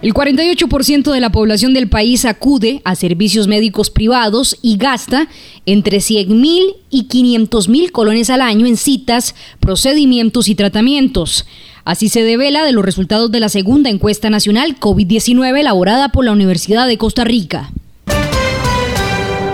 [0.00, 5.28] El 48% de la población del país acude a servicios médicos privados y gasta
[5.66, 11.46] entre 100 mil y 500 mil colones al año en citas, procedimientos y tratamientos.
[11.84, 16.32] Así se devela de los resultados de la segunda encuesta nacional COVID-19 elaborada por la
[16.32, 17.72] Universidad de Costa Rica.